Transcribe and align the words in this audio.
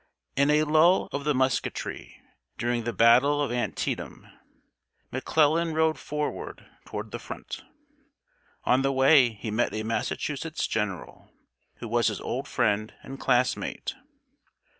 In 0.35 0.49
a 0.49 0.63
lull 0.63 1.09
of 1.11 1.25
the 1.25 1.35
musketry, 1.35 2.19
during 2.57 2.85
the 2.85 2.91
battle 2.91 3.39
of 3.39 3.51
Antietam, 3.51 4.25
McClellan 5.11 5.75
rode 5.75 5.99
forward 5.99 6.65
toward 6.85 7.11
the 7.11 7.19
front. 7.19 7.63
On 8.63 8.81
the 8.81 8.91
way, 8.91 9.29
he 9.33 9.51
met 9.51 9.75
a 9.75 9.83
Massachusetts 9.83 10.65
general, 10.65 11.29
who 11.75 11.87
was 11.87 12.07
his 12.07 12.19
old 12.21 12.47
friend 12.47 12.95
and 13.03 13.19
class 13.19 13.55
mate. 13.55 13.93